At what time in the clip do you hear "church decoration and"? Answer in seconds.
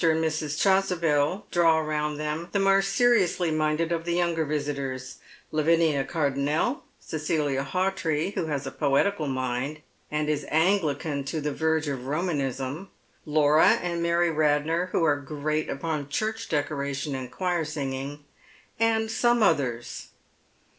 16.09-17.31